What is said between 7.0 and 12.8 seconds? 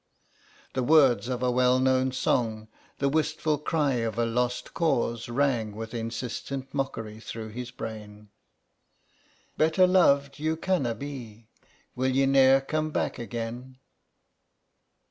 through his brain: "Better loved you canna be, Will ye ne'er